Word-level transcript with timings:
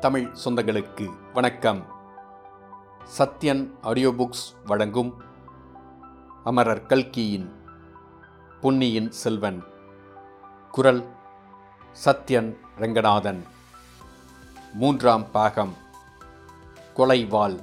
தமிழ் 0.00 0.34
சொந்தங்களுக்கு 0.44 1.32
வணக்கம். 1.32 1.86
Sathyan 3.18 3.70
audio 3.82 4.10
books 4.10 4.64
வழங்கும் 4.64 5.22
அமரர் 6.44 6.86
கல்கியின் 6.86 7.64
பொன்னியின் 8.60 9.10
செல்வன். 9.10 9.64
குரல் 10.70 11.08
சத்யன் 12.04 12.56
ரங்கநாதன். 12.76 13.42
மூன்றாம் 14.72 15.30
பாகம். 15.30 15.74
கொலைவாள். 16.96 17.62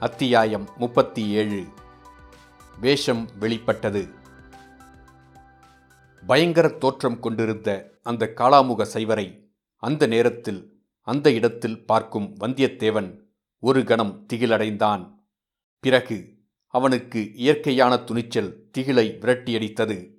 அத்தியாயம் 0.00 0.68
முப்பத்தி 0.76 1.28
ஏழு. 1.28 1.66
வேஷம் 2.80 3.28
வெளிப்பட்டது. 3.38 4.14
பயங்கர 6.26 6.68
தோற்றம் 6.68 7.20
கொண்டிருந்த 7.20 7.90
அந்த 8.02 8.32
காளாமுக 8.36 8.86
சைவரை 8.92 9.42
அந்த 9.76 10.06
நேரத்தில் 10.06 10.72
அந்த 11.06 11.32
இடத்தில் 11.32 11.86
பார்க்கும் 11.86 12.36
வந்தியத்தேவன் 12.40 13.20
ஒரு 13.58 13.84
கணம் 13.84 14.26
திகிலடைந்தான். 14.32 15.14
பிறகு 15.80 16.38
அவனுக்கு 16.66 17.34
இயற்கையான 17.34 17.96
துணிச்சல் 17.96 18.70
திகிலை 18.78 19.06
விரட்டியடித்தது. 19.18 20.12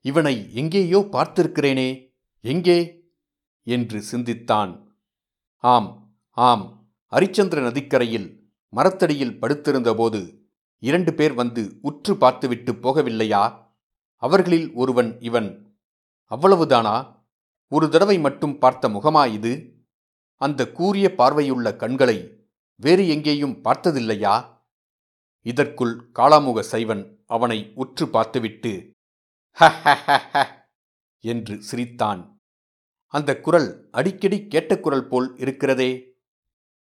இவனை 0.00 0.54
எங்கேயோ 0.54 1.08
பார்த்திருக்கிறேனே 1.12 2.16
எங்கே? 2.40 3.04
என்று 3.62 4.02
சிந்தித்தான். 4.02 4.96
ஆம் 5.58 6.16
ஆம். 6.30 6.90
அரிச்சந்திர 7.12 7.62
நதிக்கரையில் 7.62 8.52
மரத்தடியில் 8.68 9.38
படுத்திருந்தபோது 9.40 10.20
இரண்டு 10.78 11.14
பேர் 11.14 11.32
வந்து 11.32 11.78
உற்று 11.82 12.16
பார்த்துவிட்டு 12.16 12.72
போகவில்லையா? 12.72 13.66
அவர்களில் 14.16 14.72
ஒருவன் 14.72 15.20
இவன். 15.20 15.78
அவ்வளவுதானா? 16.30 16.96
ஒரு 17.68 17.88
தடவை 17.88 18.18
மட்டும் 18.18 18.58
பார்த்த 18.58 18.88
முகமா 18.88 19.32
இது? 19.32 19.77
அந்த 20.40 20.72
கூரிய 20.72 21.14
பார்வையுள்ள 21.18 21.76
கண்களை 21.76 22.46
வேறு 22.74 23.08
எங்கேயும் 23.08 23.64
பார்த்ததில்லையா? 23.64 24.56
இதற்குள் 25.42 26.10
காளாமுக 26.14 26.60
சைவன் 26.60 27.24
அவனை 27.26 27.72
உற்று 27.74 28.08
பார்த்துவிட்டு 28.08 28.90
"ஹ 29.52 29.68
ஹ 29.68 29.94
ஹ 30.06 30.16
ஹ" 30.32 30.44
என்று 31.20 31.62
சிரித்தான். 31.62 32.40
அந்த 33.06 33.40
குரல் 33.40 33.88
அடிக்கடி 33.90 34.46
கேட்ட 34.46 34.80
குரல் 34.80 35.06
போல் 35.06 35.36
இருக்கிறதே. 35.36 36.16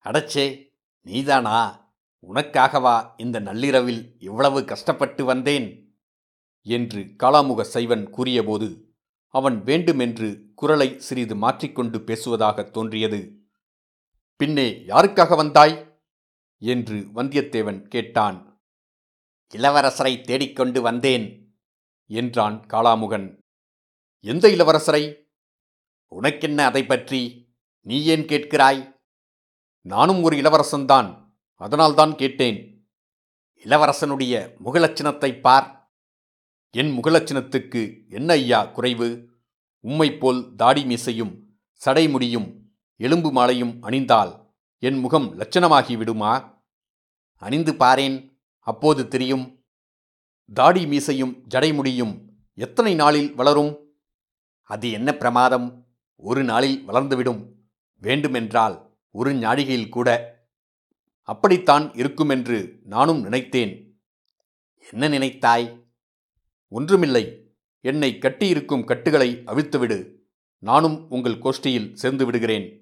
அடச்சே 0.06 0.74
நீதானா? 1.02 1.80
உனக்காகவா 2.28 3.14
இந்த 3.18 3.40
நள்ளிரவில் 3.40 4.16
இவ்வளவு 4.20 4.66
கஷ்டப்பட்டு 4.66 5.26
வந்தேன்? 5.26 5.96
என்று 6.62 7.02
காளாமுக 7.02 7.62
சைவன் 7.62 8.10
கூறியபோது 8.10 8.96
அவன் 9.28 9.64
வேண்டுமென்று 9.64 10.52
குரலை 10.56 11.00
சிறிது 11.00 11.36
மாற்றிக்கொண்டு 11.36 12.02
பேசுவதாக 12.02 12.64
தோன்றியது. 12.64 13.41
பின்னே 14.42 14.70
யாருக்காக 14.88 15.36
வந்தாய்? 15.36 16.02
என்று 16.58 16.96
வந்தியத்தேவன் 16.96 17.88
கேட்டான். 17.88 18.62
இளவரசரை 19.54 20.22
தேடிக்கொண்டு 20.22 20.82
வந்தேன் 20.82 21.56
என்றான் 22.06 22.66
காளாமுகன். 22.66 23.38
எந்த 24.20 24.48
இளவரசரை? 24.48 25.32
உனக்கென்ன 26.08 26.66
அதை 26.66 26.86
பற்றி? 26.86 27.50
நீ 27.82 28.06
ஏன் 28.06 28.26
கேட்கிறாய்? 28.26 29.02
நானும் 29.82 30.24
ஒரு 30.24 30.38
இளவரசன்தான் 30.38 31.34
அதனால்தான் 31.56 32.16
கேட்டேன். 32.16 32.90
இளவரசனுடைய 33.64 34.54
முகலட்சணத்தைப் 34.66 35.42
பார். 35.42 35.94
என் 36.72 36.98
முகலட்சணத்துக்கு 36.98 38.10
என்ன 38.10 38.34
ஐயா 38.34 38.66
குறைவு? 38.66 39.30
உம்மைப் 39.84 40.20
போல் 40.20 40.56
தாடி 40.56 40.86
மீசையும் 40.86 41.60
சடைமுடியும் 41.86 42.61
எலும்பு 43.02 43.32
மாலையும் 43.32 43.82
அணிந்தால் 43.82 44.54
என் 44.78 44.98
முகம் 44.98 45.40
லட்சணமாகி 45.40 45.98
விடுமா 45.98 46.64
அணிந்து 47.36 47.74
பாரேன் 47.74 48.38
அப்போது 48.60 49.08
தெரியும். 49.08 49.64
தாடி 50.54 50.86
மீசையும் 50.86 51.44
ஜடைமுடியும் 51.56 52.26
எத்தனை 52.54 52.96
நாளில் 52.96 53.36
வளரும்? 53.36 53.96
அது 54.64 54.92
என்ன 54.92 55.14
பிரமாதம்? 55.14 55.86
ஒரு 56.16 56.44
நாளில் 56.44 56.88
வளர்ந்துவிடும். 56.88 57.52
வேண்டுமென்றால் 57.96 58.98
ஒரு 59.12 59.34
ஞாழிகையில் 59.34 59.90
கூட. 59.90 60.38
அப்படித்தான் 61.22 61.94
இருக்குமென்று 61.94 62.80
நானும் 62.84 63.22
நினைத்தேன். 63.22 64.02
என்ன 64.92 65.10
நினைத்தாய்? 65.10 65.86
ஒன்றுமில்லை. 66.68 67.56
என்னை 67.80 68.18
கட்டியிருக்கும் 68.18 68.84
கட்டுகளை 68.84 69.42
அவிழ்த்துவிடு. 69.46 70.16
நானும் 70.58 71.10
உங்கள் 71.10 71.40
கோஷ்டியில் 71.40 71.94
சேர்ந்து 71.94 72.26
விடுகிறேன் 72.26 72.80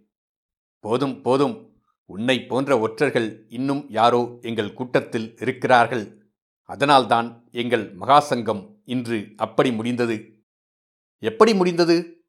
போதும் 0.80 1.22
போதும். 1.22 1.82
உன்னை 2.06 2.46
போன்ற 2.46 2.80
ஒற்றர்கள் 2.80 3.46
இன்னும் 3.50 3.90
யாரோ 3.90 4.38
எங்கள் 4.42 4.74
கூட்டத்தில் 4.74 5.38
இருக்கிறார்கள். 5.40 6.32
அதனால்தான் 6.64 7.48
எங்கள் 7.52 7.96
மகாசங்கம் 7.96 8.76
இன்று 8.84 9.34
அப்படி 9.38 9.72
முடிந்தது. 9.72 10.44
எப்படி 11.20 11.54
முடிந்தது? 11.54 12.24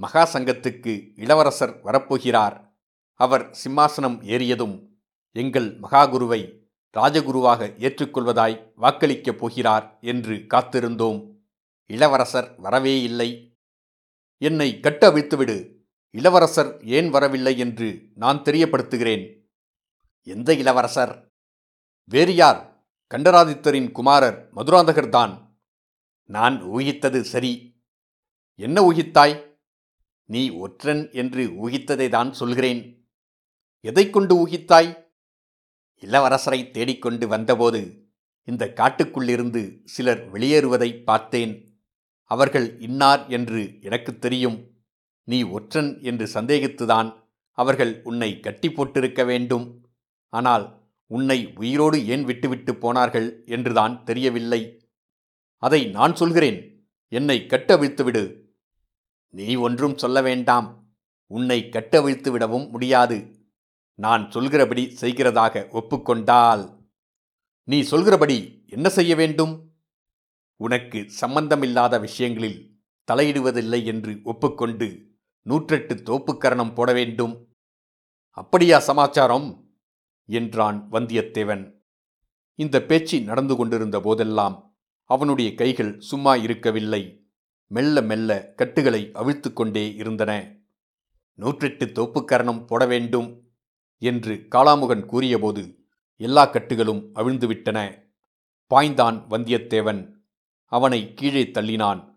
மகாசங்கத்துக்கு 0.00 1.12
இளவரசர் 1.14 1.84
வரப்போகிறார். 1.84 2.74
அவர் 3.14 3.56
சிம்மாசனம் 3.64 4.22
ஏறியதும் 4.22 4.88
எங்கள் 5.32 5.80
மகாகுருவை 5.80 6.64
ராஜகுருவாக 6.96 7.74
ஏற்றுக்கொள்வதாய் 7.78 8.72
வாக்களிக்கப் 8.80 9.38
போகிறார் 9.38 9.98
என்று 10.00 10.46
காத்திருந்தோம். 10.54 11.34
இளவரசர் 11.86 12.54
வரவே 12.56 13.02
இல்லை 13.02 13.56
என்னை 14.38 14.78
கட்டவிழ்த்துவிடு 14.82 15.75
இளவரசர் 16.10 16.84
ஏன் 16.84 17.10
வரவில்லை 17.10 17.58
என்று 17.58 18.08
நான் 18.14 18.38
தெரியப்படுத்துகிறேன். 18.38 19.42
எந்த 20.22 20.54
இளவரசர்? 20.54 21.32
வேறு 22.04 22.34
யார்? 22.34 22.86
கண்டராதித்தரின் 23.14 23.92
குமாரர் 23.92 24.50
மதுராந்தகர்தான் 24.54 25.58
நான் 26.22 26.62
ஊகித்தது 26.62 27.20
சரி. 27.20 27.82
என்ன 28.54 28.90
ஊகித்தாய்? 28.90 29.58
நீ 30.24 30.50
ஒற்றன் 30.50 31.10
என்று 31.12 31.68
ஊகித்ததை 31.68 32.08
தான் 32.08 32.32
சொல்கிறேன். 32.32 33.08
எதை 33.80 34.10
கொண்டு 34.10 34.46
ஊகித்தாய்? 34.46 35.04
இளவரசரை 36.00 36.70
தேடிக்கொண்டு 36.70 37.28
வந்தபோது 37.28 38.08
இந்த 38.44 38.72
காட்டுக்குள்ளிருந்து 38.76 39.80
சிலர் 39.84 40.30
வெளியேறுவதை 40.30 41.04
பார்த்தேன். 41.04 41.82
அவர்கள் 42.24 42.80
இன்னார் 42.80 43.28
என்று 43.28 43.78
எனக்கு 43.80 44.18
தெரியும். 44.18 44.75
நீ 45.28 45.42
ஒற்றன் 45.42 46.02
என்று 46.02 46.26
சந்தேகித்துதான் 46.26 47.24
அவர்கள் 47.50 48.02
உன்னை 48.02 48.40
கட்டி 48.40 48.68
போட்டிருக்க 48.68 49.26
வேண்டும். 49.26 49.84
ஆனால் 50.28 50.84
உன்னை 51.06 51.52
உயிரோடு 51.54 52.06
ஏன் 52.06 52.24
விட்டுவிட்டு 52.24 52.76
போனார்கள் 52.76 53.42
என்றுதான் 53.46 54.04
தெரியவில்லை. 54.04 54.88
அதை 55.56 55.86
நான் 55.86 56.14
சொல்கிறேன். 56.14 56.88
என்னை 57.08 57.46
கட்டவிழ்த்துவிடு 57.48 58.44
நீ 59.28 59.54
ஒன்றும் 59.54 59.98
சொல்ல 59.98 60.22
வேண்டாம். 60.22 60.88
உன்னை 61.26 61.68
கட்டவிழ்த்து 61.68 62.30
விடவும் 62.30 62.70
முடியாது. 62.70 63.34
நான் 63.94 64.30
சொல்கிறபடி 64.30 64.96
செய்கிறதாக 65.00 65.68
ஒப்புக்கொண்டால். 65.70 66.74
நீ 67.64 67.80
சொல்கிறபடி 67.82 68.64
என்ன 68.66 68.88
செய்ய 68.88 69.14
வேண்டும்? 69.16 69.74
உனக்கு 70.56 71.04
சம்பந்தமில்லாத 71.06 71.98
விஷயங்களில் 71.98 72.80
தலையிடுவதில்லை 73.12 73.84
என்று 73.84 74.20
ஒப்புக்கொண்டு 74.22 75.05
நூற்றெட்டு 75.46 76.02
தோப்புக்கரணம் 76.02 76.74
போட 76.74 76.92
வேண்டும். 76.92 77.48
அப்படியா 78.30 78.78
சமாச்சாரம்? 78.78 79.70
என்றான் 80.26 80.88
வந்தியத்தேவன். 80.90 81.74
இந்த 82.54 82.82
பேச்சு 82.82 83.22
நடந்து 83.22 83.56
கொண்டிருந்த 83.56 84.00
போதெல்லாம் 84.00 84.76
அவனுடைய 85.04 85.54
கைகள் 85.54 86.00
சும்மா 86.00 86.34
இருக்கவில்லை. 86.34 87.26
மெல்ல 87.66 88.02
மெல்ல 88.02 88.52
கட்டுகளை 88.56 89.10
அவிழ்த்து 89.12 89.52
கொண்டே 89.52 89.94
இருந்தன. 89.94 90.56
நூற்றெட்டு 91.38 91.92
தோப்புக்கரணம் 91.92 92.66
போட 92.66 92.86
வேண்டும் 92.86 93.50
என்று 93.98 94.46
காளாமுகன் 94.50 95.06
கூறியபோது 95.06 95.84
எல்லா 96.16 96.52
கட்டுகளும் 96.52 97.10
அவிழ்ந்துவிட்டன. 97.14 98.04
பாய்ந்தான் 98.74 99.26
வந்தியத்தேவன். 99.30 100.12
அவனை 100.64 101.14
கீழே 101.14 101.42
தள்ளினான். 101.42 102.15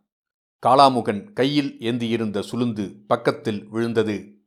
காளாமுகன் 0.65 1.33
கையில் 1.33 1.69
ஏந்தியிருந்த 1.79 2.43
சுளுந்து 2.51 3.05
பக்கத்தில் 3.07 3.67
விழுந்தது. 3.67 4.43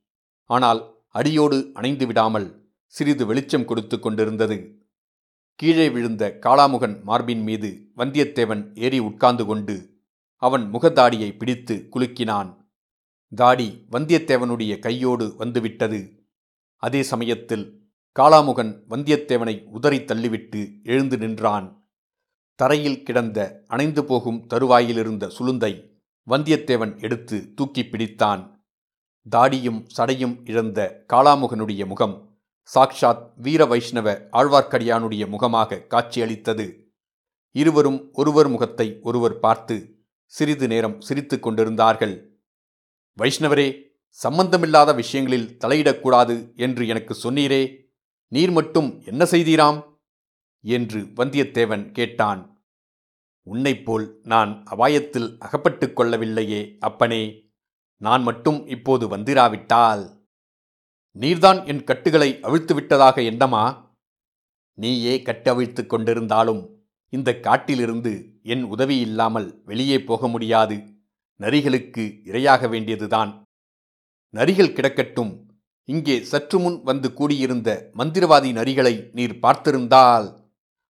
ஆனால் 0.47 0.81
அடியோடு 1.09 1.71
அணைந்து 1.75 2.07
விடாமல் 2.07 2.49
சிறிது 2.87 3.27
வெளிச்சம் 3.27 3.65
கொடுத்து 3.65 4.01
கொண்டிருந்தது. 4.01 4.81
கீழே 5.55 5.91
விழுந்த 5.91 6.39
காளாமுகன் 6.47 7.03
மார்பின் 7.03 7.43
மீது 7.43 7.93
வந்தியத்தேவன் 7.97 8.75
ஏறி 8.75 8.99
உட்கார்ந்து 8.99 9.45
கொண்டு 9.47 10.01
அவன் 10.37 10.65
முகதாடியை 10.73 11.37
பிடித்து 11.37 11.89
குலுக்கினான். 11.91 12.51
தாடி 13.29 13.87
வந்தியத்தேவனுடைய 13.91 14.79
கையோடு 14.79 15.35
வந்துவிட்டது. 15.37 16.01
அதே 16.77 17.03
சமயத்தில் 17.03 17.65
காளாமுகன் 18.17 18.73
வந்தியத்தேவனை 18.89 19.55
உதறி 19.67 19.99
தள்ளிவிட்டு 19.99 20.83
எழுந்து 20.83 21.17
நின்றான். 21.17 21.69
தரையில் 22.55 23.03
கிடந்த 23.03 23.65
அணைந்து 23.69 24.05
போகும் 24.05 24.47
தருவாயிலிருந்த 24.47 25.31
சுளுந்தை 25.39 25.73
வந்தியத்தேவன் 26.29 27.03
எடுத்து 27.03 27.55
தூக்கிப் 27.55 27.95
பிடித்தான். 27.95 28.65
தாடியும் 29.31 29.87
சடையும் 29.97 30.49
இழந்த 30.49 31.05
காளாமுகனுடைய 31.13 31.87
முகம் 31.87 32.39
சாக்ஷாத் 32.75 33.33
வீர 33.37 33.67
வைஷ்ணவ 33.67 34.29
ஆழ்வார்க்கடியானுடைய 34.33 35.29
முகமாக 35.29 35.87
காட்சியளித்தது. 35.91 36.93
இருவரும் 37.51 38.11
ஒருவர் 38.13 38.49
முகத்தை 38.49 38.99
ஒருவர் 39.03 39.39
பார்த்து 39.39 40.05
சிறிது 40.25 40.67
நேரம் 40.67 41.01
சிரித்து 41.01 41.41
கொண்டிருந்தார்கள். 41.41 42.41
வைஷ்ணவரே 43.19 43.83
சம்பந்தமில்லாத 44.09 44.93
விஷயங்களில் 44.93 45.59
தலையிடக்கூடாது 45.59 46.55
என்று 46.57 46.87
எனக்கு 46.87 47.17
சொன்னீரே 47.23 47.81
நீர் 48.29 48.51
மட்டும் 48.51 49.03
என்ன 49.05 49.25
செய்தீராம்? 49.25 49.91
என்று 50.63 51.01
வந்தியத்தேவன் 51.01 51.91
கேட்டான். 51.91 52.52
உன்னைப்போல் 53.51 54.15
நான் 54.23 54.63
அபாயத்தில் 54.71 55.39
அகப்பட்டு 55.39 55.87
கொள்ளவில்லையே 55.87 56.77
அப்பனே. 56.79 57.51
நான் 57.97 58.23
மட்டும் 58.23 58.67
இப்போது 58.67 59.17
வந்திராவிட்டால். 59.17 60.21
நீர்தான் 61.21 61.67
என் 61.67 61.85
கட்டுகளை 61.85 62.39
அவிழ்த்து 62.43 62.75
விட்டதாக 62.75 63.21
எண்ணமா? 63.21 63.91
நீயே 64.75 65.23
கட்டவிழ்த்து 65.23 65.83
கொண்டிருந்தாலும் 65.83 66.71
இந்த 67.09 67.41
காட்டிலிருந்து 67.41 68.41
என் 68.43 68.63
உதவி 68.63 68.99
இல்லாமல் 68.99 69.63
வெளியே 69.65 70.03
போக 70.03 70.29
முடியாது. 70.29 70.83
நரிகளுக்கு 71.37 72.21
இரையாக 72.25 72.69
வேண்டியதுதான். 72.69 73.43
நரிகள் 74.35 74.73
கிடக்கட்டும். 74.73 75.47
இங்கே 75.85 76.23
சற்று 76.23 76.59
முன் 76.59 76.83
வந்து 76.83 77.15
கூடியிருந்த 77.15 77.91
மந்திரவாதி 77.97 78.53
நரிகளை 78.53 79.09
நீர் 79.13 79.39
பார்த்திருந்தால். 79.43 80.42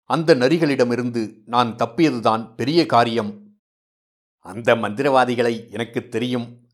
அந்த 0.05 0.35
நரிகளிடமிருந்து 0.35 1.43
நான் 1.47 1.77
தப்பியதுதான் 1.77 2.55
பெரிய 2.55 2.87
காரியம். 2.87 3.59
அந்த 4.39 4.75
மந்திரவாதிகளை 4.75 5.71
எனக்கு 5.71 6.09
தெரியும். 6.09 6.69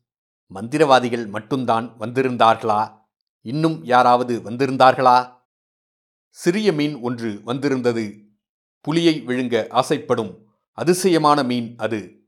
மந்திரவாதிகள் 0.53 1.27
மட்டும்தான் 1.27 1.95
வந்திருந்தார்களா? 1.99 2.99
இன்னும் 3.41 3.83
யாராவது 3.83 4.39
வந்திருந்தார்களா? 4.39 5.39
சிறிய 6.29 6.71
மீன் 6.71 7.01
ஒன்று 7.01 7.41
வந்திருந்தது. 7.43 8.29
புலியை 8.81 9.23
விழுங்க 9.25 9.69
ஆசைப்படும். 9.69 10.45
அதிசயமான 10.71 11.43
மீன் 11.43 11.73
அது. 11.77 12.27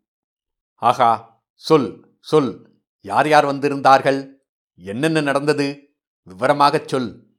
ஆகா 0.75 1.41
சொல் 1.53 2.17
சொல். 2.19 2.81
யார் 3.01 3.27
யார் 3.27 3.45
வந்திருந்தார்கள்? 3.45 4.33
என்னென்ன 4.75 5.21
நடந்தது? 5.21 5.95
விவரமாகச் 6.25 6.87
சொல். 6.87 7.35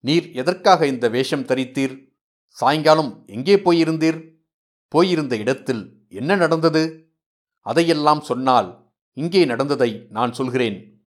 நீர் 0.00 0.32
எதற்காக 0.32 0.86
இந்த 0.86 1.08
வேஷம் 1.08 1.46
தரித்தீர்? 1.46 2.05
சாயங்காலம் 2.56 3.24
எங்கே 3.26 3.56
போயிருந்தீர்? 3.56 4.38
போயிருந்த 4.88 5.36
இடத்தில் 5.36 6.08
என்ன 6.08 6.36
நடந்தது? 6.36 7.12
அதையெல்லாம் 7.60 8.20
சொன்னால் 8.20 8.92
இங்கே 9.12 9.44
நடந்ததை 9.44 10.06
நான் 10.08 10.32
சொல்கிறேன். 10.32 11.00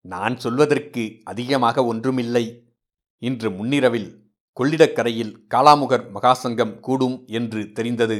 நான் 0.00 0.38
சொல்வதற்கு 0.38 1.20
அதிகமாக 1.24 1.84
ஒன்றுமில்லை. 1.84 2.70
இன்று 3.18 3.50
முன்னிரவில் 3.50 4.24
கொள்ளிடக்கரையில் 4.52 5.46
காளாமுகர் 5.54 6.04
மகாசங்கம் 6.14 6.80
கூடும் 6.80 7.24
என்று 7.26 7.72
தெரிந்தது. 7.72 8.18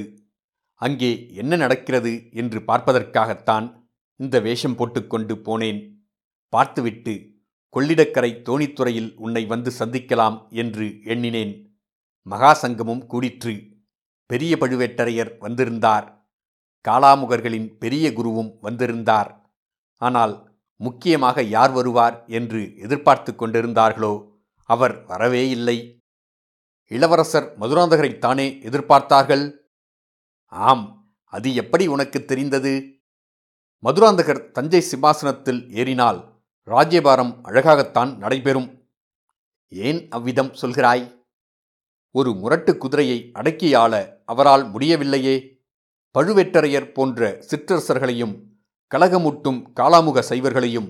அங்கே 0.74 1.28
என்ன 1.28 1.56
நடக்கிறது 1.56 2.30
என்று 2.32 2.62
பார்ப்பதற்காகத்தான் 2.62 3.86
இந்த 4.16 4.40
வேஷம் 4.40 4.74
போட்டுக்கொண்டு 4.74 5.34
போனேன். 5.34 6.04
பார்த்துவிட்டு 6.48 7.14
கொள்ளிடக்கரை 7.74 8.42
தோணித்துறையில் 8.42 9.14
உன்னை 9.16 9.46
வந்து 9.46 9.72
சந்திக்கலாம் 9.78 10.48
என்று 10.50 11.02
எண்ணினேன். 11.04 11.65
மகாசங்கமும் 12.30 13.06
கூடிற்று. 13.06 13.78
பெரிய 14.26 14.56
பழுவேட்டரையர் 14.60 15.38
வந்திருந்தார். 15.38 16.28
காளாமுகர்களின் 16.88 17.78
பெரிய 17.78 18.10
குருவும் 18.10 18.58
வந்திருந்தார். 18.60 19.50
ஆனால் 19.96 20.54
முக்கியமாக 20.76 21.42
யார் 21.42 21.70
வருவார் 21.70 22.24
என்று 22.26 22.76
எதிர்பார்த்து 22.76 23.32
கொண்டிருந்தார்களோ 23.32 24.28
அவர் 24.62 25.04
வரவே 25.04 25.48
இல்லை. 25.48 26.04
இளவரசர் 26.86 27.58
மதுராந்தகரைத்தானே 27.60 28.46
எதிர்பார்த்தார்கள்? 28.62 29.58
ஆம் 30.46 31.14
அது 31.24 31.54
எப்படி 31.54 31.86
உனக்கு 31.86 32.24
தெரிந்தது? 32.24 33.02
மதுராந்தகர் 33.82 34.50
தஞ்சை 34.50 34.80
சிம்மாசனத்தில் 34.80 35.70
ஏறினால் 35.70 36.42
ராஜ்யபாரம் 36.62 37.40
அழகாகத்தான் 37.42 38.16
நடைபெறும். 38.16 38.68
ஏன் 39.68 40.08
அவ்விதம் 40.08 40.52
சொல்கிறாய்? 40.62 41.15
ஒரு 42.16 42.30
முரட்டு 42.34 42.72
குதிரையை 42.76 43.18
அடக்கியாள 43.34 43.92
அவரால் 44.24 44.64
முடியவில்லையே. 44.70 45.36
பழுவேட்டரையர் 46.14 46.92
போன்ற 46.92 47.20
சிற்றரசர்களையும் 47.48 48.34
கலகமூட்டும் 48.94 49.58
காலாமுக 49.80 50.22
சைவர்களையும் 50.28 50.88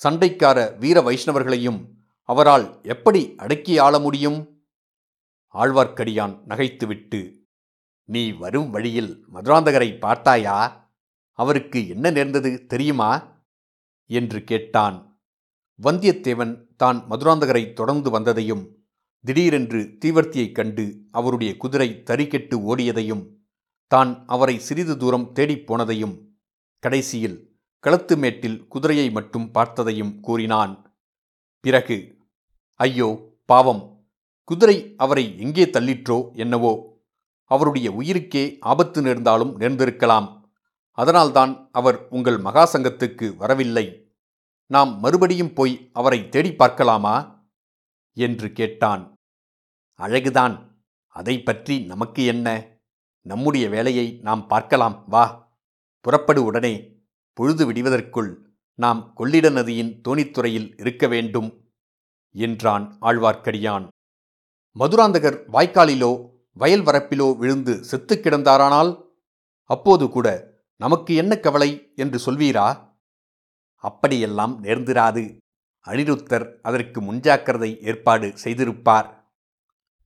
சண்டைக்கார 0.00 0.58
வீர 0.78 1.00
வைஷ்ணவர்களையும் 1.00 1.78
அவரால் 2.28 2.66
எப்படி 2.82 3.34
அடக்கி 3.36 3.78
ஆள 3.78 3.98
முடியும்? 3.98 4.38
ஆழ்வார்க்கடியான் 5.54 6.34
நகைத்துவிட்டு 6.48 7.20
நீ 8.08 8.22
வரும் 8.32 8.70
வழியில் 8.70 9.12
மதுராந்தகரை 9.34 9.98
பார்த்தாயா? 9.98 10.56
அவருக்கு 11.38 11.80
என்ன 11.88 12.10
நேர்ந்தது 12.10 12.50
தெரியுமா? 12.66 13.10
என்று 14.10 14.40
கேட்டான். 14.44 14.98
வந்தியத்தேவன் 15.82 16.52
தான் 16.76 16.98
மதுராந்தகரை 17.10 17.72
தொடர்ந்து 17.72 18.10
வந்ததையும் 18.10 18.64
திடீரென்று 19.24 19.80
தீவர்த்தியைக் 20.02 20.54
கண்டு 20.54 20.84
அவருடைய 21.10 21.50
குதிரை 21.56 21.88
தறிக்கெட்டு 22.10 22.56
ஓடியதையும் 22.70 23.24
தான் 23.90 24.12
அவரை 24.26 24.56
சிறிது 24.58 24.94
தூரம் 24.96 25.26
தேடிப் 25.32 25.66
போனதையும் 25.68 26.14
கடைசியில் 26.82 27.36
களத்து 27.84 28.14
மேட்டில் 28.16 28.58
குதிரையை 28.68 29.08
மட்டும் 29.10 29.46
பார்த்ததையும் 29.54 30.14
கூறினான். 30.20 30.72
பிறகு 31.64 31.96
ஐயோ 32.80 33.08
பாவம்! 33.44 33.82
குதிரை 34.50 34.76
அவரை 34.96 35.24
எங்கே 35.38 35.64
தள்ளிற்றோ 35.66 36.18
என்னவோ 36.34 36.72
அவருடைய 37.50 37.88
உயிருக்கே 37.90 38.44
ஆபத்து 38.62 39.00
நேர்ந்தாலும் 39.02 39.52
நேர்ந்திருக்கலாம். 39.60 40.28
அதனால்தான் 40.98 41.52
அவர் 41.70 41.98
உங்கள் 42.10 42.38
மகாசங்கத்துக்கு 42.38 43.26
வரவில்லை. 43.36 43.86
நாம் 44.70 44.92
மறுபடியும் 45.00 45.54
போய் 45.54 45.74
அவரை 45.92 46.20
தேடி 46.28 46.52
பார்க்கலாமா? 46.54 47.16
என்று 48.16 48.52
கேட்டான். 48.52 49.14
அழகுதான். 49.98 50.54
அதை 51.06 51.42
பற்றி 51.42 51.84
நமக்கு 51.84 52.24
என்ன? 52.24 52.48
நம்முடைய 53.26 53.68
வேலையை 53.68 54.18
நாம் 54.22 54.46
பார்க்கலாம். 54.46 55.04
வா. 55.08 55.24
புறப்படு 56.00 56.44
உடனே. 56.44 56.74
பொழுது 57.32 57.72
விடிவதற்குள் 57.72 58.30
நாம் 58.74 59.12
கொள்ளிட 59.14 59.48
நதியின் 59.50 60.00
தோணித்துறையில் 60.08 60.80
இருக்க 60.80 61.06
வேண்டும் 61.06 61.48
என்றான் 62.34 62.96
ஆழ்வார்க்கடியான். 63.00 63.88
மதுராந்தகர் 64.78 65.38
வாய்க்காலிலோ 65.52 66.12
வயல் 66.52 66.82
வரப்பிலோ 66.82 67.36
விழுந்து 67.36 67.84
செத்து 67.84 68.14
கிடந்தாரானால்? 68.16 68.92
அப்போது 69.70 70.08
கூட 70.08 70.28
நமக்கு 70.76 71.14
என்ன 71.14 71.38
கவலை 71.38 71.92
என்று 71.96 72.18
சொல்வீரா? 72.26 72.66
அப்படியெல்லாம் 73.84 74.64
நேர்ந்திராது. 74.64 75.36
அனிருத்தர் 75.86 76.46
அதற்கு 76.60 76.98
முன்ஜாக்கிரதை 77.00 77.70
ஏற்பாடு 77.80 78.28
செய்திருப்பார். 78.44 79.08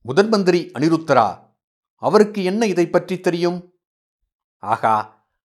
முதன்மந்திரி 0.05 0.61
அனிருத்தரா 0.77 1.27
அவருக்கு 2.03 2.43
என்ன 2.43 2.67
இதை 2.67 2.85
பற்றி 2.87 3.19
தெரியும்? 3.19 3.59
ஆகா 4.63 4.95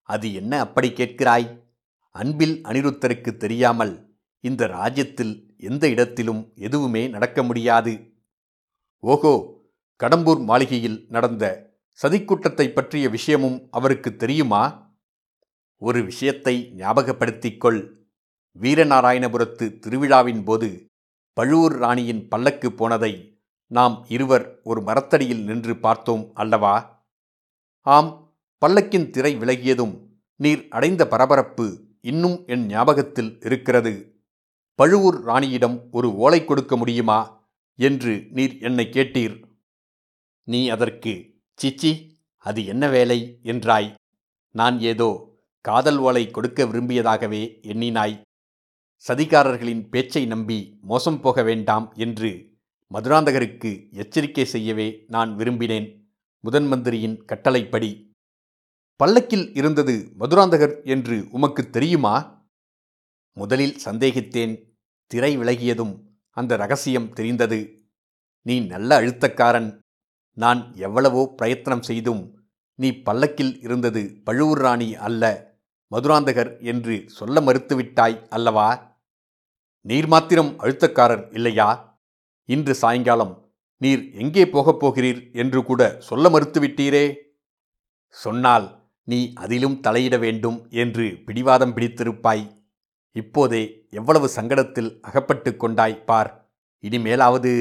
அது 0.09 0.26
என்ன 0.35 0.52
அப்படி 0.61 0.88
கேட்கிறாய்? 0.88 1.47
அன்பில் 2.14 2.57
அனிருத்தருக்கு 2.64 3.37
தெரியாமல் 3.37 3.95
இந்த 4.45 4.66
ராஜ்யத்தில் 4.66 5.35
எந்த 5.59 5.85
இடத்திலும் 5.88 6.43
எதுவுமே 6.55 7.02
நடக்க 7.09 7.43
முடியாது. 7.43 7.93
ஓஹோ 9.05 9.35
கடம்பூர் 10.00 10.43
மாளிகையில் 10.45 10.99
நடந்த 11.09 11.45
சதிக்கூட்டத்தை 12.00 12.66
பற்றிய 12.69 13.09
விஷயமும் 13.09 13.59
அவருக்கு 13.71 14.16
தெரியுமா? 14.16 14.62
ஒரு 15.83 16.00
விஷயத்தை 16.05 16.55
ஞாபகப்படுத்திக் 16.76 17.61
கொள். 17.61 17.81
வீரநாராயணபுரத்து 18.61 19.79
திருவிழாவின் 19.79 20.45
போது 20.45 20.87
பழுவூர் 21.33 21.77
ராணியின் 21.77 22.29
பல்லக்கு 22.29 22.73
போனதை 22.73 23.43
நாம் 23.71 24.05
இருவர் 24.09 24.61
ஒரு 24.65 24.83
மரத்தடியில் 24.83 25.45
நின்று 25.45 25.77
பார்த்தோம் 25.77 26.31
அல்லவா? 26.35 27.05
ஆம் 27.81 28.35
பல்லக்கின் 28.67 29.11
திரை 29.11 29.37
விலகியதும் 29.37 29.95
நீர் 30.37 30.67
அடைந்த 30.71 31.09
பரபரப்பு 31.09 31.67
இன்னும் 32.01 32.45
என் 32.47 32.67
ஞாபகத்தில் 32.67 33.41
இருக்கிறது. 33.41 34.25
பழுவூர் 34.75 35.25
ராணியிடம் 35.25 35.89
ஒரு 35.91 36.17
ஓலை 36.17 36.45
கொடுக்க 36.45 36.77
முடியுமா? 36.77 37.49
என்று 37.79 38.27
நீர் 38.31 38.61
என்னை 38.61 38.89
கேட்டீர். 38.93 39.43
நீ 40.43 40.69
அதற்கு 40.69 41.35
சிச்சி 41.63 41.93
அது 42.37 42.65
என்ன 42.65 42.89
வேலை? 42.89 43.39
என்றாய். 43.43 43.95
நான் 44.51 44.81
ஏதோ 44.81 45.39
காதல் 45.61 45.99
ஓலை 45.99 46.31
கொடுக்க 46.31 46.65
விரும்பியதாகவே 46.65 47.43
எண்ணினாய். 47.63 48.25
சதிகாரர்களின் 49.05 49.83
பேச்சை 49.88 50.26
நம்பி 50.26 50.59
மோசம் 50.83 51.21
போக 51.21 51.43
வேண்டாம் 51.43 51.87
என்று 51.97 52.31
மதுராந்தகருக்கு 52.91 53.71
எச்சரிக்கை 53.93 54.45
செய்யவே 54.45 54.88
நான் 55.07 55.31
விரும்பினேன். 55.37 55.88
முதன் 56.45 56.67
மந்திரியின் 56.67 57.17
கட்டளைப்படி 57.25 57.91
பல்லக்கில் 59.00 59.47
இருந்தது 59.55 59.95
மதுராந்தகர் 60.19 60.75
என்று 60.85 61.17
உமக்கு 61.31 61.62
தெரியுமா? 61.71 62.15
முதலில் 63.37 63.76
சந்தேகித்தேன். 63.85 64.55
திரை 65.11 65.33
விலகியதும் 65.38 65.95
அந்த 66.37 66.57
ரகசியம் 66.57 67.11
தெரிந்தது. 67.12 67.61
நீ 68.47 68.55
நல்ல 68.73 68.91
அழுத்தக்காரன். 69.00 69.69
நான் 70.37 70.61
எவ்வளவோ 70.76 71.23
பிரயத்தனம் 71.37 71.83
செய்தும் 71.83 72.23
நீ 72.79 72.88
பல்லக்கில் 73.03 73.55
இருந்தது 73.61 74.03
பழுவூர் 74.25 74.59
ராணி 74.59 74.88
அல்ல. 75.07 75.25
மதுராந்தகர் 75.95 76.61
என்று 76.61 77.05
சொல்ல 77.07 77.40
மறுத்துவிட்டாய் 77.40 78.28
அல்லவா? 78.28 78.99
நீர் 79.81 80.07
மாத்திரம் 80.07 80.59
அழுத்தக்காரர் 80.59 81.35
இல்லையா? 81.35 82.00
இன்று 82.45 82.75
சாயங்காலம் 82.75 83.55
நீர் 83.76 84.12
எங்கே 84.12 84.49
போகப் 84.49 84.85
போகிறீர் 84.85 85.35
என்று 85.35 85.64
கூட 85.64 85.97
சொல்ல 85.99 86.28
மறுத்துவிட்டீரே? 86.28 87.14
சொன்னால் 88.09 88.90
நீ 89.02 89.33
அதிலும் 89.33 89.81
தலையிட 89.83 90.19
வேண்டும் 90.19 90.66
என்று 90.71 91.23
பிடிவாதம் 91.25 91.76
பிடித்திருப்பாய். 91.76 92.64
இப்போதே 93.12 93.87
எவ்வளவு 93.90 94.31
சங்கடத்தில் 94.37 95.00
அகப்பட்டு 95.00 95.57
கொண்டாய் 95.57 96.05
பார். 96.05 96.50
இனிமேலாவது 96.83 97.52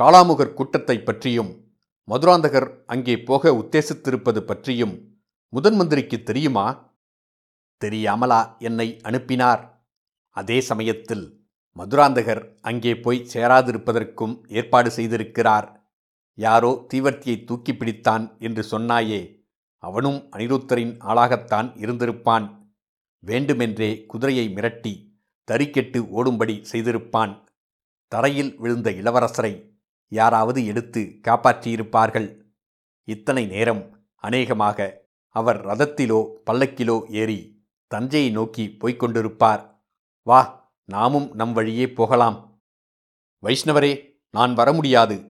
காளாமுகர் 0.00 0.54
கூட்டத்தைப் 0.54 1.06
பற்றியும் 1.06 1.68
மதுராந்தகர் 2.08 2.76
அங்கே 2.86 3.22
போக 3.22 3.50
உத்தேசித்திருப்பது 3.50 4.40
பற்றியும் 4.40 5.20
முதன் 5.48 5.74
மந்திரிக்கு 5.74 6.22
தெரியுமா? 6.22 6.93
தெரியாமலா 7.80 8.58
என்னை 8.58 9.00
அனுப்பினார்? 9.02 9.86
அதே 10.30 10.60
சமயத்தில் 10.60 11.46
மதுராந்தகர் 11.72 12.58
அங்கே 12.60 12.98
போய் 12.98 13.26
சேராதிருப்பதற்கும் 13.32 14.46
ஏற்பாடு 14.48 14.90
செய்திருக்கிறார். 14.90 15.82
யாரோ 16.34 16.86
தீவர்த்தியை 16.94 17.44
தூக்கி 17.44 17.72
பிடித்தான் 17.72 18.38
என்று 18.38 18.64
சொன்னாயே 18.70 19.42
அவனும் 19.78 20.28
அனிருத்தரின் 20.32 20.96
ஆளாகத்தான் 20.98 21.68
இருந்திருப்பான். 21.76 22.68
வேண்டுமென்றே 23.18 24.06
குதிரையை 24.06 24.48
மிரட்டி 24.48 25.12
தறிக்கெட்டு 25.48 25.98
ஓடும்படி 26.16 26.64
செய்திருப்பான். 26.72 27.32
தரையில் 28.08 28.56
விழுந்த 28.56 28.90
இளவரசரை 28.90 29.74
யாராவது 30.08 30.66
எடுத்து 30.66 31.00
காப்பாற்றியிருப்பார்கள். 31.22 32.28
இத்தனை 33.04 33.46
நேரம் 33.46 33.82
அநேகமாக 34.16 34.78
அவர் 35.28 35.66
ரதத்திலோ 35.66 36.20
பல்லக்கிலோ 36.50 37.10
ஏறி 37.10 37.53
தஞ்சையை 37.94 38.30
நோக்கி 38.30 38.70
போய்க் 38.70 39.02
கொண்டிருப்பார். 39.02 39.70
வா 40.22 40.72
நாமும் 40.84 41.32
நம் 41.32 41.52
வழியே 41.52 41.92
போகலாம். 41.92 42.62
வைஷ்ணவரே 43.42 44.22
நான் 44.30 44.54
வர 44.54 44.72
முடியாது 44.72 45.26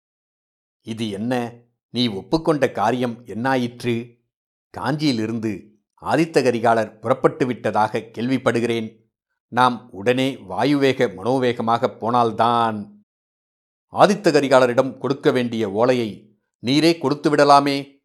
இது 0.86 1.10
என்ன? 1.10 1.52
நீ 1.90 2.08
ஒப்புக்கொண்ட 2.08 2.70
காரியம் 2.70 3.24
என்னாயிற்று? 3.24 4.24
காஞ்சியிலிருந்து 4.78 5.52
ஆதித்த 6.02 6.42
கரிகாலர் 6.42 7.00
புறப்பட்டு 7.00 7.46
விட்டதாக 7.46 7.98
கேள்விப்படுகிறேன். 7.98 9.12
நாம் 9.48 9.90
உடனே 9.90 10.34
வாயுவேக 10.34 11.06
மனோவேகமாகப் 11.16 11.98
போனால்தான். 11.98 13.02
ஆதித்த 13.92 14.32
கரிகாலரிடம் 14.32 14.98
கொடுக்க 14.98 15.30
வேண்டிய 15.30 15.70
ஓலையை 15.70 16.38
நீரே 16.66 16.98
கொடுத்து 16.98 17.34
விடலாமே. 17.34 18.04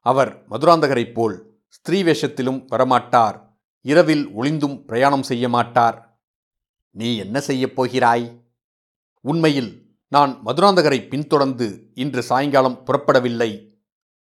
அவர் 0.00 0.48
மதுராந்தகரைப் 0.48 1.12
போல் 1.12 1.60
ஸ்திரீ 1.68 2.02
வேஷத்திலும் 2.02 2.66
வரமாட்டார். 2.70 3.47
இரவில் 3.80 4.28
ஒளிந்தும் 4.28 4.84
பிரயாணம் 4.84 5.22
செய்ய 5.22 5.48
மாட்டார். 5.48 6.20
நீ 6.90 7.16
என்ன 7.16 7.40
செய்யப் 7.40 7.74
போகிறாய்? 7.74 8.44
உண்மையில் 9.20 9.96
நான் 10.08 10.40
மதுராந்தகரை 10.44 11.08
பின்தொடர்ந்து 11.08 11.90
இன்று 11.94 12.22
சாயங்காலம் 12.22 12.86
புறப்படவில்லை. 12.86 13.76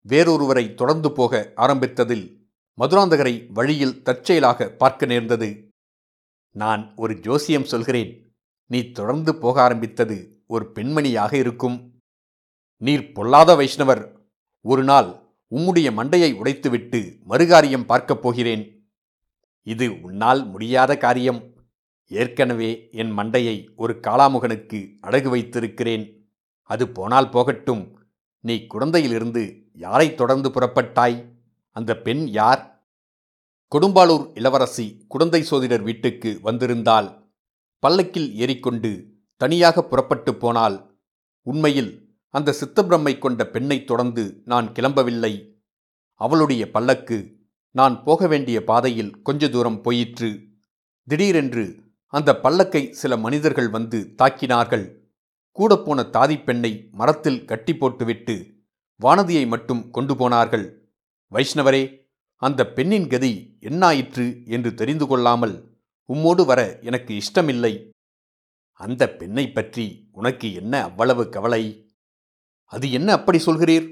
வேறொருவரை 0.08 0.75
தொடர்ந்து 0.75 1.12
போக 1.12 1.52
ஆரம்பித்ததில் 1.56 2.44
மதுராந்தகரை 2.80 3.52
வழியில் 3.52 4.02
தற்செயலாக 4.02 4.68
பார்க்க 4.68 5.06
நேர்ந்தது. 5.06 5.68
நான் 6.50 6.94
ஒரு 6.96 7.20
ஜோசியம் 7.20 7.64
சொல்கிறேன். 7.64 8.36
நீ 8.66 8.90
தொடர்ந்து 8.90 9.36
போக 9.36 9.62
ஆரம்பித்தது 9.62 10.42
ஒரு 10.46 10.72
பெண்மணியாக 10.75 11.34
இருக்கும். 11.34 11.98
நீர் 12.76 13.12
பொல்லாத 13.12 13.56
வைஷ்ணவர். 13.56 14.16
ஒரு 14.60 14.84
நாள் 14.84 15.06
உம்முடைய 15.50 15.92
மண்டையை 15.92 16.34
உடைத்துவிட்டு 16.34 17.18
மறுகாரியம் 17.28 17.84
பார்க்கப் 17.84 18.22
போகிறேன். 18.22 18.75
இது 19.66 19.87
உன்னால் 20.00 20.42
முடியாத 20.46 20.92
காரியம். 20.96 21.40
ஏற்கனவே 22.11 22.88
என் 22.92 23.12
மண்டையை 23.18 23.56
ஒரு 23.76 23.92
காளாமுகனுக்கு 24.06 24.80
அடகு 25.02 25.28
வைத்திருக்கிறேன். 25.28 26.04
அது 26.70 26.85
போனால் 26.88 27.28
போகட்டும். 27.28 27.85
நீ 28.40 28.54
குழந்தையிலிருந்து 28.75 29.42
யாரை 29.75 30.14
தொடர்ந்து 30.14 30.49
புறப்பட்டாய்? 30.49 31.16
அந்த 31.76 31.96
பெண் 31.96 32.26
யார்? 32.26 32.62
கொடும்பாளூர் 33.75 34.30
இளவரசி 34.35 35.04
குடந்தை 35.08 35.42
சோதிடர் 35.42 35.82
வீட்டுக்கு 35.82 36.38
வந்திருந்தால் 36.42 37.08
பல்லக்கில் 37.78 38.35
ஏறிக்கொண்டு 38.35 38.90
தனியாக 39.37 39.82
புறப்பட்டு 39.82 40.35
போனால் 40.35 40.76
உண்மையில் 41.42 41.92
அந்த 42.35 42.54
சித்தப்பிரம்மை 42.61 43.18
கொண்ட 43.18 43.42
பெண்ணைத் 43.46 43.87
தொடர்ந்து 43.87 44.42
நான் 44.44 44.73
கிளம்பவில்லை. 44.73 45.35
அவளுடைய 46.20 46.70
பல்லக்கு 46.70 47.18
நான் 47.78 48.02
போக 48.04 48.26
வேண்டிய 48.26 48.64
பாதையில் 48.64 49.23
கொஞ்ச 49.23 49.49
தூரம் 49.49 49.80
போயிற்று. 49.83 50.28
திடீரென்று 51.09 51.64
அந்த 52.06 52.40
பல்லக்கை 52.45 52.90
சில 52.90 53.16
மனிதர்கள் 53.16 53.68
வந்து 53.68 53.99
தாக்கினார்கள். 54.23 54.85
கூடப்போன 55.59 55.99
தாதி 56.16 56.45
பெண்ணை 56.45 56.88
மரத்தில் 56.90 57.45
கட்டி 57.45 57.75
போட்டுவிட்டு 57.76 58.37
வானதியை 59.00 59.47
மட்டும் 59.47 59.90
கொண்டு 59.90 60.16
போனார்கள். 60.16 60.66
வைஷ்ணவரே 61.33 61.83
அந்த 62.35 62.61
பெண்ணின் 62.66 63.09
கதி 63.09 63.59
என்னாயிற்று 63.61 64.47
என்று 64.47 64.75
தெரிந்து 64.75 65.06
கொள்ளாமல் 65.06 65.56
உம்மோடு 66.09 66.45
வர 66.45 66.78
எனக்கு 66.80 67.12
இஷ்டமில்லை. 67.14 67.75
அந்த 68.73 69.02
பெண்ணை 69.11 69.47
பற்றி 69.50 70.09
உனக்கு 70.12 70.49
என்ன 70.52 70.83
அவ்வளவு 70.83 71.28
கவலை? 71.28 71.62
அது 72.64 72.87
என்ன 72.90 73.09
அப்படி 73.12 73.38
சொல்கிறீர்? 73.47 73.88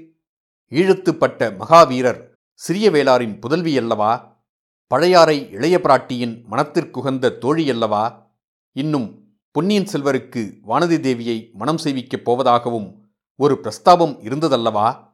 ஈழத்துப்பட்ட 0.71 1.41
மகாவீரர் 1.57 2.21
சிறிய 2.57 2.89
வேளாரின் 2.91 3.39
புதல்வி 3.39 3.77
அல்லவா? 3.77 4.39
பழையாறை 4.87 5.49
இளைய 5.49 5.79
பிராட்டியின் 5.83 6.43
மனத்திற்குகந்த 6.43 7.37
தோழியல்லவா 7.41 8.31
இன்னும் 8.71 9.37
பொன்னியின் 9.51 9.83
செல்வருக்கு 9.83 10.59
வானதி 10.67 10.99
தேவியை 10.99 11.51
மனம் 11.53 11.77
செய்விக்கப் 11.77 12.29
போவதாகவும் 12.29 12.99
ஒரு 13.35 13.59
பிரஸ்தாபம் 13.63 14.21
இருந்ததல்லவா? 14.21 15.13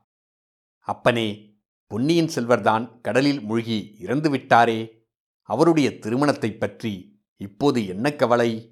அப்பனே 0.80 1.58
பொன்னியின் 1.86 2.30
செல்வர்தான் 2.36 3.02
கடலில் 3.02 3.42
மூழ்கி 3.42 3.96
இறந்து 4.00 4.30
விட்டாரே. 4.36 5.10
அவருடைய 5.42 6.00
திருமணத்தைப் 6.00 6.60
பற்றி 6.60 7.22
இப்போது 7.38 7.88
என்ன 7.88 8.12
கவலை? 8.12 8.70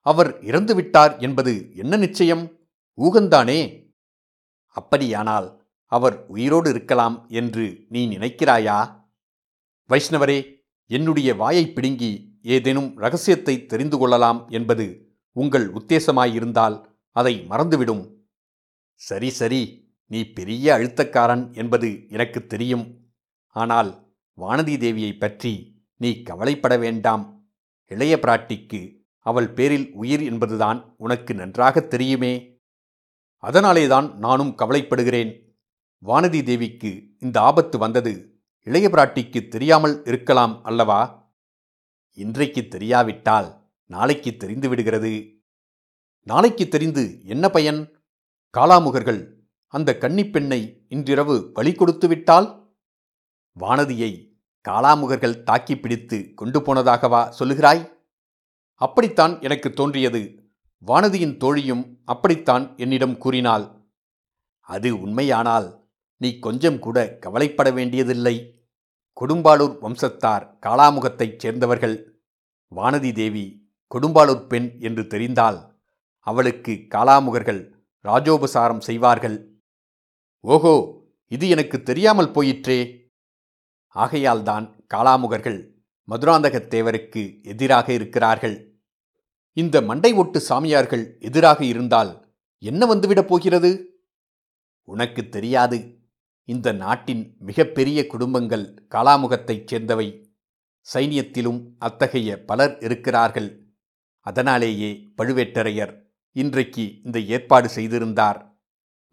அவர் 0.00 0.42
இறந்துவிட்டார் 0.42 1.20
என்பது 1.20 1.74
என்ன 1.74 1.96
நிச்சயம்? 1.96 2.58
ஊகந்தானே? 2.96 3.90
அப்படியானால் 4.66 5.57
அவர் 5.88 6.26
உயிரோடு 6.26 6.70
இருக்கலாம் 6.70 7.26
என்று 7.28 7.86
நீ 7.88 8.08
நினைக்கிறாயா? 8.08 9.06
வைஷ்ணவரே 9.88 10.66
என்னுடைய 10.86 11.34
வாயை 11.34 11.72
பிடுங்கி 11.72 12.38
ஏதேனும் 12.42 12.96
ரகசியத்தை 12.96 13.66
தெரிந்து 13.66 13.98
கொள்ளலாம் 13.98 14.48
என்பது 14.48 15.16
உங்கள் 15.32 15.72
உத்தேசமாயிருந்தால் 15.72 16.84
அதை 17.10 17.46
மறந்துவிடும். 17.48 18.14
சரி 18.94 19.30
சரி 19.30 19.92
நீ 20.06 20.24
பெரிய 20.24 20.74
அழுத்தக்காரன் 20.74 21.54
என்பது 21.54 22.08
எனக்கு 22.08 22.46
தெரியும். 22.46 23.10
ஆனால் 23.46 24.14
வானதி 24.36 24.76
தேவியை 24.76 25.18
பற்றி 25.18 25.82
நீ 25.96 26.22
கவலைப்பட 26.22 26.76
வேண்டாம். 26.76 27.48
இளைய 27.86 28.18
பிராட்டிக்கு 28.22 28.96
அவள் 29.18 29.52
பேரில் 29.52 29.92
உயிர் 29.92 30.22
என்பதுதான் 30.22 30.94
உனக்கு 30.96 31.34
நன்றாகத் 31.34 31.90
தெரியுமே. 31.90 32.60
அதனாலேதான் 33.36 34.18
நானும் 34.18 34.56
கவலைப்படுகிறேன். 34.58 35.47
வானதி 36.06 36.42
தேவிக்கு 36.42 37.16
இந்த 37.18 37.40
ஆபத்து 37.40 37.78
வந்தது 37.78 38.40
இளைய 38.62 38.88
பிராட்டிக்கு 38.88 39.48
தெரியாமல் 39.48 40.04
இருக்கலாம் 40.04 40.64
அல்லவா? 40.64 41.30
இன்றைக்கு 42.12 42.60
தெரியாவிட்டால் 42.60 43.48
நாளைக்கு 43.84 44.36
தெரிந்து 44.36 44.68
விடுகிறது. 44.68 45.42
நாளைக்கு 46.22 46.68
தெரிந்து 46.68 47.24
என்ன 47.24 47.48
பயன்? 47.48 48.02
காளாமுகர்கள் 48.58 49.32
அந்த 49.66 49.96
கன்னிப்பெண்ணை 50.00 50.86
இன்றிரவு 50.88 51.52
பலி 51.52 51.72
கொடுத்து 51.72 52.08
விட்டால்? 52.08 52.76
வானதியை 53.60 54.38
காளாமுகர்கள் 54.68 55.42
தாக்கி 55.42 55.78
பிடித்து 55.78 56.34
கொண்டு 56.34 56.60
போனதாகவா 56.60 57.32
சொல்லுகிறாய்? 57.38 57.90
அப்படித்தான் 58.74 59.40
எனக்கு 59.40 59.72
தோன்றியது. 59.72 60.52
வானதியின் 60.86 61.36
தோழியும் 61.36 61.84
அப்படித்தான் 62.04 62.76
என்னிடம் 62.76 63.18
கூறினாள். 63.18 63.66
அது 64.60 65.00
உண்மையானால் 65.00 65.87
நீ 66.18 66.38
கொஞ்சம் 66.38 66.78
கூட 66.78 67.16
கவலைப்பட 67.18 67.70
வேண்டியதில்லை. 67.70 68.62
கொடும்பாளூர் 69.20 69.78
வம்சத்தார் 69.82 70.58
காளாமுகத்தைச் 70.66 71.38
சேர்ந்தவர்கள். 71.38 72.22
வானதி 72.76 73.12
தேவி 73.12 73.70
கொடும்பாளூர் 73.94 74.46
பெண் 74.46 74.76
என்று 74.80 75.06
தெரிந்தால் 75.06 75.80
அவளுக்கு 76.18 76.72
காளாமுகர்கள் 76.72 77.70
ராஜோபசாரம் 78.04 78.80
செய்வார்கள். 78.80 79.62
ஓஹோ 80.40 81.02
இது 81.28 81.48
எனக்கு 81.48 81.82
தெரியாமல் 81.82 82.30
போயிற்றே. 82.30 83.10
ஆகையால்தான் 83.94 84.84
காளாமுகர்கள் 84.94 85.70
மதுராந்தகத் 86.08 86.74
தேவருக்கு 86.74 87.44
எதிராக 87.44 87.92
இருக்கிறார்கள். 87.92 88.80
இந்த 89.52 89.80
மண்டை 89.80 90.12
ஒட்டு 90.12 90.40
சாமியார்கள் 90.40 91.16
எதிராக 91.18 91.64
இருந்தால் 91.64 92.34
என்ன 92.58 92.94
வந்துவிடப் 92.94 93.26
போகிறது? 93.26 94.02
உனக்கு 94.84 95.28
தெரியாது. 95.28 95.97
இந்த 96.48 96.72
நாட்டின் 96.72 97.36
மிகப்பெரிய 97.38 98.06
குடும்பங்கள் 98.06 98.86
காலாமுகத்தைச் 98.90 99.66
சேர்ந்தவை. 99.66 100.32
சைனியத்திலும் 100.94 101.74
அத்தகைய 101.78 102.44
பலர் 102.44 102.78
இருக்கிறார்கள். 102.78 103.66
அதனாலேயே 104.20 105.12
பழுவேட்டரையர் 105.18 106.02
இன்றைக்கு 106.32 107.00
இந்த 107.02 107.20
ஏற்பாடு 107.20 107.68
செய்திருந்தார். 107.68 108.60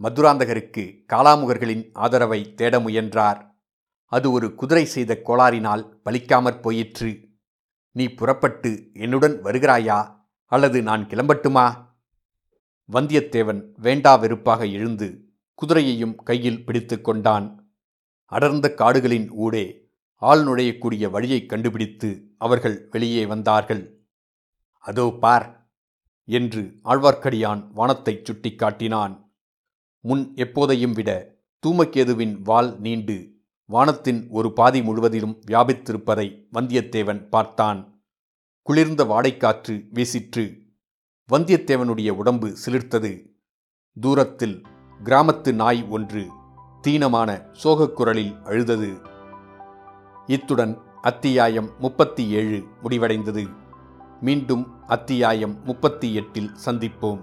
மதுராந்தகருக்கு 0.03 1.03
காலாமுகர்களின் 1.13 1.89
ஆதரவை 1.93 2.53
தேட 2.53 2.79
முயன்றார். 2.79 3.59
அது 4.05 4.31
ஒரு 4.31 4.55
குதிரை 4.55 4.85
செய்த 4.85 5.21
கோளாறினால் 5.25 5.99
பலிக்காமற் 6.05 6.61
போயிற்று. 6.61 7.27
நீ 7.91 8.07
புறப்பட்டு 8.07 8.89
என்னுடன் 8.93 9.43
வருகிறாயா? 9.43 10.15
அல்லது 10.45 10.81
நான் 10.81 11.07
கிளம்பட்டுமா? 11.07 11.85
வந்தியத்தேவன் 12.91 13.71
வேண்டா 13.77 14.15
வெறுப்பாக 14.15 14.65
எழுந்து 14.65 15.19
குதிரையையும் 15.61 16.15
கையில் 16.15 16.65
பிடித்து 16.65 17.01
கொண்டான். 17.01 17.73
அடர்ந்த 18.31 18.73
காடுகளின் 18.73 19.29
ஊடே 19.29 19.89
ஆள் 20.15 20.43
நுழையக்கூடிய 20.45 21.09
வழியை 21.09 21.45
கண்டுபிடித்து 21.45 22.09
அவர்கள் 22.37 22.87
வெளியே 22.91 23.25
வந்தார்கள். 23.25 24.07
அதோ 24.77 25.17
பார் 25.19 25.71
என்று 26.27 26.61
ஆழ்வார்க்கடியான் 26.83 27.71
வானத்தைச் 27.71 28.31
சுட்டிக்காட்டினான் 28.31 29.31
முன் 29.99 30.33
எப்போதையும் 30.35 30.93
விட 30.93 31.37
தூமக்கேதுவின் 31.67 32.35
வால் 32.41 32.79
நீண்டு 32.79 33.33
வானத்தின் 33.65 34.27
ஒரு 34.29 34.53
பாதி 34.53 34.81
முழுவதிலும் 34.81 35.41
வியாபித்திருப்பதை 35.47 36.27
வந்தியத்தேவன் 36.53 37.29
பார்த்தான். 37.29 37.79
குளிர்ந்த 38.61 39.03
வாடைக்காற்று 39.03 39.75
வீசிற்று. 39.93 40.45
வந்தியத்தேவனுடைய 41.29 42.09
உடம்பு 42.09 42.57
சிலிர்த்தது. 42.65 43.11
தூரத்தில் 44.01 44.65
கிராமத்து 45.03 45.53
நாய் 45.53 45.85
ஒன்று 45.89 46.27
தீனமான 46.87 47.41
சோகக்குரலில் 47.63 48.41
அழுதது. 48.43 49.01
இத்துடன் 50.25 50.81
அத்தியாயம் 51.01 51.69
முப்பத்தி 51.79 52.29
ஏழு 52.29 52.67
முடிவடைந்தது. 52.83 53.49
மீண்டும் 54.21 54.85
அத்தியாயம் 54.87 55.57
முப்பத்தி 55.65 56.13
எட்டில் 56.13 56.51
சந்திப்போம். 56.65 57.21